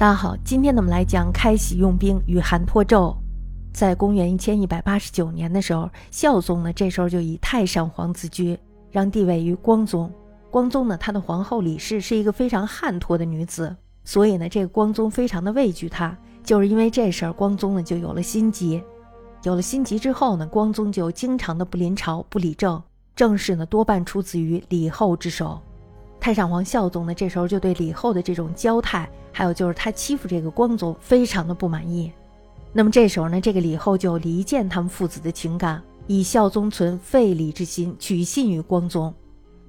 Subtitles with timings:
[0.00, 3.14] 大家好，今天呢我们来讲开禧用兵与韩托胄。
[3.70, 8.58] 在公元一千一百八十九年的时候，孝宗呢这时候就以太上皇自居，
[8.90, 10.10] 让地位于光宗。
[10.50, 16.16] 光宗呢他的皇后李氏是一个非常汉托的女子，所以呢这个光宗非常的畏惧她。
[16.42, 18.82] 就是因为这事儿，光宗呢就有了心急。
[19.42, 22.82] 有了心急之后呢，光宗就经常的不临朝不理政，
[23.14, 25.60] 政事呢多半出自于李后之手。
[26.18, 32.12] 太上皇孝宗呢，这时候就对李后的这种骄态，还有就是他欺负这个光宗，非常的不满意。
[32.72, 39.12] 那么这时候呢，这个李后就离间他们父子的情感，以孝宗存废李之心，取信于光宗。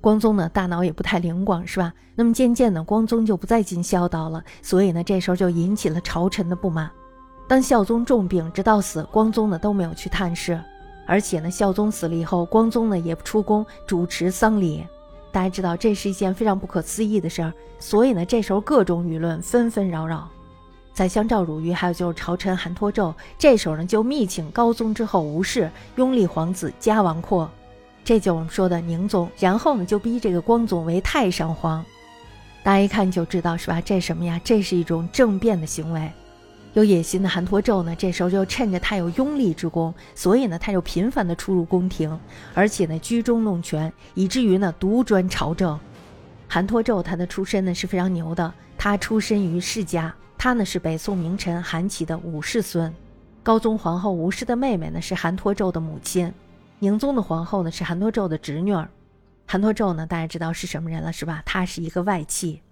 [0.00, 1.94] 光宗呢，大脑也不太灵光，是吧？
[2.14, 6.90] 那么渐渐的，光宗就不再尽孝道了，所以呢，这时候就引起了朝臣的不满。
[7.48, 10.60] 当孝宗重病，直到死，光宗呢都没有去探视，
[11.06, 14.84] 而且呢，孝宗死了以后，光宗呢也不出宫主持丧礼。
[15.32, 20.28] 大家知道这是一件非常不可思议的事儿，所以呢，这时候各种舆论纷纷扰扰。
[20.92, 27.50] 宰相赵汝愚还有就是朝臣韩托胄，这时候呢就密请高宗之后无事拥立皇子嘉王阔，
[28.04, 29.26] 这就我们说的宁宗。
[29.38, 31.82] 然后呢就逼这个光宗为太上皇。
[32.62, 33.80] 大家一看就知道是吧？
[33.80, 34.38] 这什么呀？
[34.44, 36.12] 这是一种政变的行为。
[36.74, 42.18] 有野心的韩托胄呢，这时候就趁着他有拥立之功，所以呢，他就频繁的出入宫廷，
[42.54, 45.78] 而且呢，居中弄权，以至于呢，独专朝政。
[46.48, 52.90] 韩托胄他的出身呢是非常牛的，他出身于世家，他呢是北宋名臣韩琦的五世孙，
[53.42, 56.32] 高宗皇后吴氏的妹妹呢是韩托胄的母亲，
[56.78, 58.88] 宁宗的皇后呢是韩托胄的侄女儿。
[59.46, 61.42] 韩托胄呢，大家知道是什么人了是吧？
[61.44, 62.62] 他是一个外戚。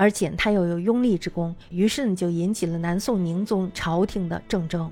[0.00, 4.90] 而且他又有拥立之功，于是呢就引起了南宋宁宗朝廷的政争。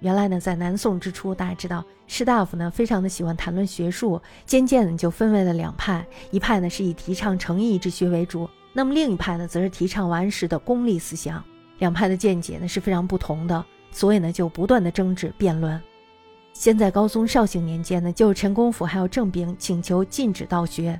[0.00, 11.40] 原来呢，在南宋之初，大家知道士大夫呢非常的喜欢谈论学术，渐渐的就分为了两派，一派呢是以提倡诚意之学为主，那么另一派呢则是提倡完实的功利思想。
[11.78, 15.80] 两派的见解呢是非常不同的，所以呢就不断的争执辩论。
[16.54, 20.98] 先在高宗绍兴年间呢，就陈公甫还有郑炳请求禁止道学，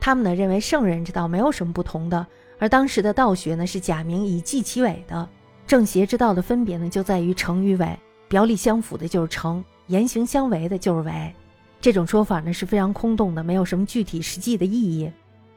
[0.00, 2.26] 他们呢认为圣人之道没有什么不同的。
[2.60, 5.28] 而当时的道学呢，是假名以记其伪的。
[5.66, 7.98] 正邪之道的分别呢，就在于诚与伪。
[8.28, 11.34] 表里相符的就是诚，言行相违的就是伪。
[11.80, 15.10] 这种说法呢是非常空洞的，没有什么具体实际的意义，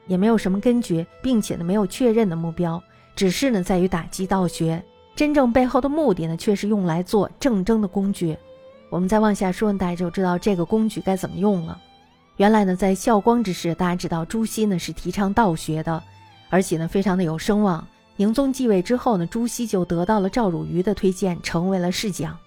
[0.07, 2.81] 也没有什么根据，并且呢没有确认的目标，
[3.15, 4.81] 只是呢在于打击道学。
[5.13, 8.37] 真正背后的目的呢，却是用来做政争的工具。
[8.89, 11.77] 我们再往下说，大家就知道这个工具该怎么用了。
[12.37, 16.01] 原来呢，在孝光之时，大家知道朱熹呢是提倡道学的。
[16.53, 17.83] 而且呢，非常的有声望。
[18.15, 22.37] 宁宗继位之后呢，朱熹就得到了赵汝愚的推荐，成为了侍讲。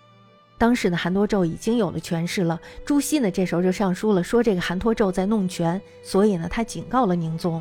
[0.56, 2.60] 当时呢，韩托胄已经有了权势了。
[2.84, 7.60] 朱熹呢，这时候就上书了，说这个韩托胄在弄权，所以呢，他警告了宁宗。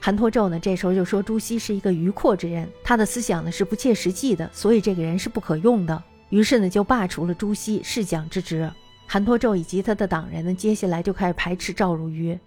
[0.00, 6.02] 韩托胄呢，这时候就说朱熹是一个愚阔之人，他的思想呢是不切实际的，所以这个人是不可用的。
[6.30, 8.72] 于是呢，就罢除了朱熹侍讲之职。
[9.06, 12.38] 韩托胄以及他的党人呢，接下来就开始排斥赵汝愚。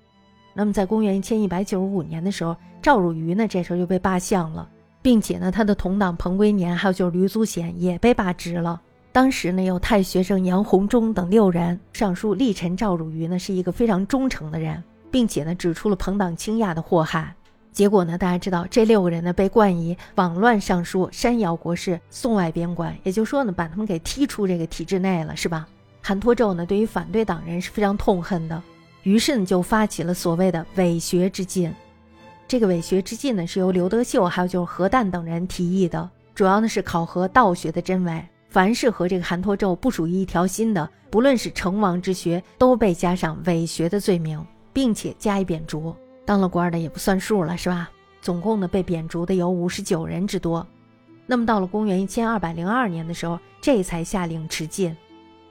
[0.58, 4.68] 那么，在公元一千一百九十五年的时候，赵汝愚呢，这时候就被罢相了，
[5.04, 8.82] 并且呢，他的同党彭归年，还有就是吕祖显也被罢职了。
[9.12, 17.32] 当时呢，有太学生杨洪忠等六人上书力陈赵汝愚呢是一个非常忠诚的人，并且呢，指出了朋党倾轧的祸害。
[17.72, 25.68] 结果呢，大家知道这六个人呢被冠以枉乱尚书、山摇国事、送外边关，也就是说呢，把他们给踢出这个体制内了，是吧？
[26.02, 28.60] 韩托胄呢，对于反对党人是非常痛恨的。
[29.08, 31.74] 于是呢，就发起了所谓的伪学之进。
[32.46, 38.22] 这个伪学之进呢，是由刘德秀还有就是何旦等人提议的，主要呢是考核道学的真伪。
[38.50, 45.96] 凡是和这个韩托胄不属于一条心的，不论是成王之学，都被加上伪学的罪名，并且加以贬逐。
[46.26, 47.90] 当了官的也不算数了，是吧？
[48.22, 50.68] 总共呢被贬逐的有五十九人之多。
[51.26, 54.94] 那么到了公元一千二百零二年的时候，这才下令持禁。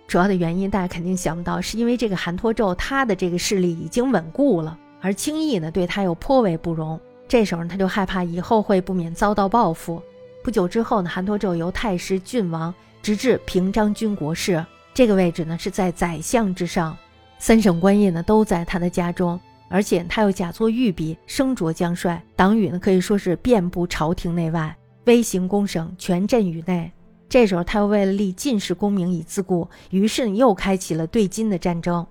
[0.06, 6.98] 主要的原因，大家肯定想不到，是因为这个韩托胄他的这个势力已经稳固了，而轻易呢对他又颇为不容。
[7.26, 10.00] 这时候他就害怕以后会不免遭到报复。
[10.44, 12.72] 不久之后呢，韩托胄由太师、郡王
[13.02, 14.64] 直至平章军国事，
[14.94, 16.96] 这个位置呢是在宰相之上，
[17.40, 24.76] 三省官印呢都在他的家中，而且他又假作御笔，升着将帅，党羽呢可以说是遍布朝廷内外，
[25.06, 26.92] 威行公省，权震宇内。
[27.28, 32.06] 这时候，他又为了立进士功名以自固，于是又开启了对金的战争。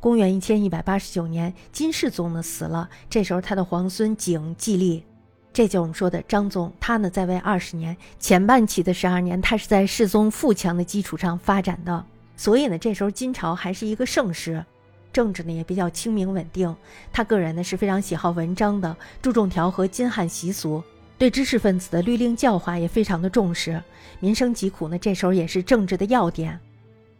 [0.00, 5.04] 公元一千一百八十九年，金世宗呢死了，这时候他的皇孙景继立，
[5.52, 6.72] 这就是我们说的张宗。
[6.80, 12.04] 他呢在位二十年，前半期的十二年，他是在世宗富强的基础上发展的，
[12.36, 14.64] 所以呢，这时候金朝还是一个盛世，
[15.12, 16.74] 政治呢也比较清明稳定。
[17.12, 20.82] 他个人呢是非常喜好文章的，注重调和金汉习俗。
[21.20, 23.78] 对知识分子的律令教化也非常的重视。
[24.20, 26.58] 民生疾苦呢，这时候也是政治的要点。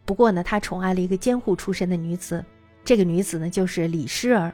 [0.05, 2.43] 不过呢，他宠爱了一个监护出身的女子，
[2.83, 4.51] 这个女子呢就是李师儿。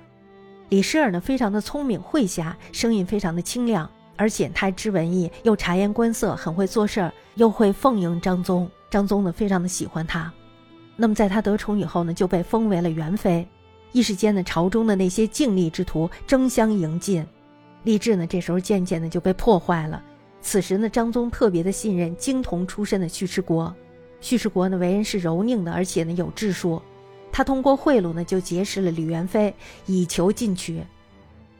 [0.67, 8.69] 李师儿呢非常的聪明慧侠，声音非常的清亮，而且她知文艺，又察言观色，很会做事儿，又会奉迎张宗。
[8.89, 10.29] 张宗呢非常的喜欢她。
[10.97, 13.47] 那么在他得宠以后呢，就被封为了元妃。
[13.93, 17.25] 一时间呢，朝中的那些尽力之徒争相迎进，
[17.87, 20.03] 励志呢这时候渐渐的就被破坏了。
[20.41, 23.73] 此时呢，张宗特别的信任精童出身的尉迟国。
[24.19, 26.81] 叙氏国呢，为人是柔佞的，而且呢有智术。
[27.31, 29.53] 他通过贿赂呢，就结识了吕元妃，
[29.85, 30.83] 以求进取。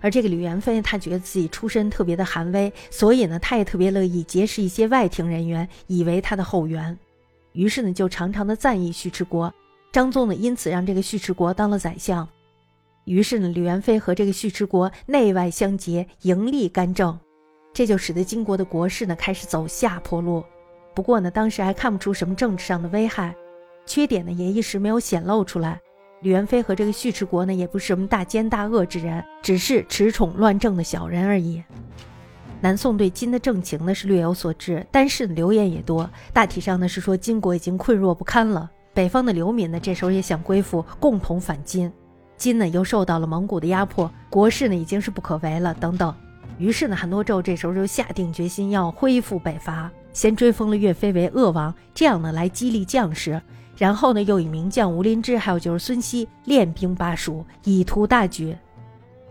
[0.02, 6.98] 而这个吕元妃，她觉得自己出身特别的寒微，所以呢，她也特别乐意结识一些外廷人员，以为她的后援。
[7.54, 9.54] 于是呢，就常常的赞议叙迟国。
[9.94, 12.28] 张宗呢，因此让这个叙迟国当了宰相。
[13.08, 17.18] 于是呢，李元妃和这个叙迟国内外相结，盈利干政，
[17.74, 20.44] 这就使得金国的国势呢开始走下坡路。
[20.94, 23.34] 不过呢，当时还看不出什么政治上的危害，
[23.86, 25.80] 缺点呢也一时没有显露出来。
[26.22, 31.64] 李元妃和这个尉迟国呢，也不是什么大奸大恶之人，只是恃宠乱政的小人而已。
[32.60, 36.10] 南宋对金的政情呢是略有所知，但是流言也多。
[36.34, 41.90] 大体上呢是说金国已经困弱不堪了，北方的流民呢这时候也想归附，共同反金。
[42.38, 46.14] 金呢又受到了蒙古的压迫，国势呢已经是不可为了，等等。
[46.58, 49.92] 于是呢，韩托胄这时候就下定决心要恢复北伐。
[50.14, 53.40] 先追封了岳飞为鄂王，这样呢来激励将士，
[53.76, 58.56] 然后呢又以名将吴林之还有就是孙熙练兵巴蜀，以图大举。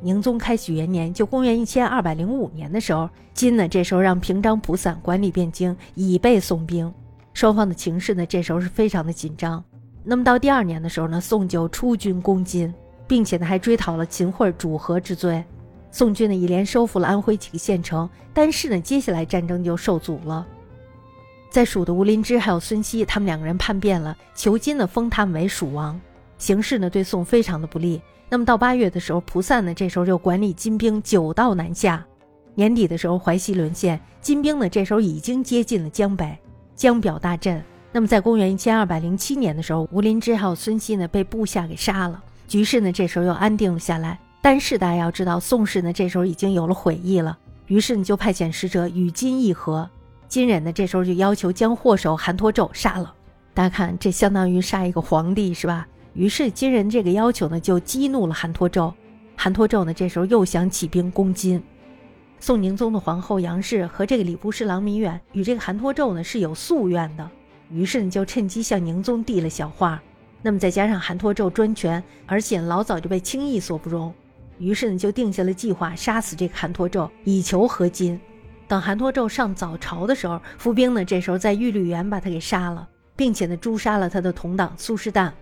[0.00, 6.92] 宁宗开禧元年，就公元一千二百零五年的时候，金呢这时候让平章蒲散管理汴京，以备宋兵。
[7.32, 9.62] 双方的情势呢这时候是非常的紧张。
[10.04, 12.72] 那么到第二年的时候呢，宋就出军攻金，
[13.06, 15.42] 并且呢还追讨了秦桧主和之罪。
[15.90, 20.46] 宋军呢一连收复了安徽几个县城，但是呢接下来战争就受阻了。
[21.48, 25.98] 在蜀的吴林之还有孙熙，他们两个人叛变了，求金呢封他们为蜀王，
[26.36, 28.02] 形势呢对宋非常的不利。
[28.28, 32.04] 那么到八月的时候，蒲散呢这时候就管理金兵九道南下。
[32.54, 36.36] 年底的时候，淮西沦陷，金兵呢这时候已经接近了江北，
[36.74, 37.62] 江表大震。
[37.92, 44.18] 那么在公元一千二百零七年的时候，吴林之还有孙熙呢被部下给杀了，局势呢这时候又安定了下来。
[44.40, 49.88] 但是大家要知道，宋氏呢这时候已经有了悔意了，于是呢就派遣使者与金议和。
[50.28, 53.12] 金人呢，这时候就要求将祸首韩托胄杀了。
[53.54, 55.86] 大家看，这相当于杀一个皇帝，是吧？
[56.14, 58.92] 于是金人这个要求呢，就激怒了韩托胄。
[59.36, 61.62] 韩托胄呢，这时候又想起兵攻金。
[62.38, 67.28] 宋宁宗的皇后杨氏和这个礼部侍郎芈远与这个韩托胄呢是有夙愿的，
[67.70, 70.00] 于是呢就趁机向宁宗递了小话。
[70.46, 74.14] 那么再加上韩托胄专权，而且老早就被轻易所不容，
[74.60, 78.16] 于是呢就定下了计划，杀死这个韩托胄，以求和金。
[78.68, 85.32] 等韩托胄上早朝的时候，伏兵呢这时候在玉律园把他给杀了，并且呢诛杀了他的同党苏师旦。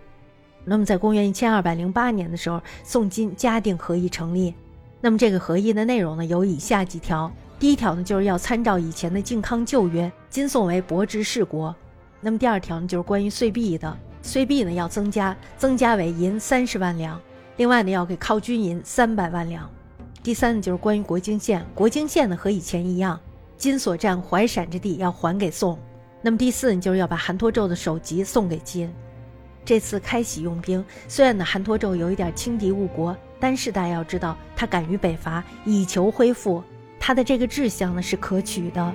[0.64, 4.54] 那么在公元一千二百零八年的时候，宋金嘉定和议成立。
[5.02, 11.76] 那么这个和议的内容呢有以下几条：第一条呢就是要参照以前的靖康旧约，金宋为伯之世国。
[12.22, 17.20] 那么第二条呢就是关于岁币的，岁币呢要增加，增加为银三十万两，
[17.58, 19.70] 另外呢要给犒军银三百万两。
[20.22, 23.20] 第三呢，就是关于国境线，国境线呢和以前一样，
[23.58, 25.78] 金所占淮陕之地要还给宋。
[26.22, 28.90] 那么第四呢，就是要把韩托胄的首级送给金。
[29.62, 36.64] 这次开禧用兵，虽然呢韩托胄有一点轻敌误国，但是大家要知道，他敢于北伐，以求恢复，
[36.98, 38.92] 他的这个志向呢是可取的。